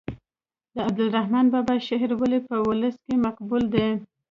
[0.75, 3.87] د عبدالرحمان بابا شعر ولې په ولس کې مقبول دی.